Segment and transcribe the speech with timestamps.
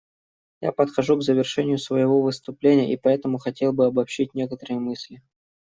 [0.61, 5.21] Я подхожу к завершению своего выступления, и поэтому хотел бы обобщить некоторые мысли.